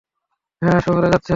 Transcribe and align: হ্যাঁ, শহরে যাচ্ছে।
হ্যাঁ, 0.61 0.79
শহরে 0.81 1.07
যাচ্ছে। 1.07 1.29